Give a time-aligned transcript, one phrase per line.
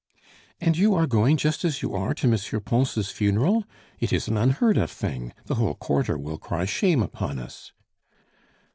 [0.59, 2.61] "And you are going just as you are to M.
[2.63, 3.65] Pons' funeral?
[3.99, 7.71] It is an unheard of thing; the whole quarter will cry shame upon us!"